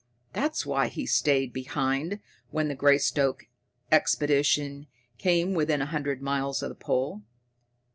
[0.33, 3.45] That's why he stayed behind when the Greystoke
[3.91, 4.87] Expedition
[5.19, 7.21] came within a hundred miles of the pole.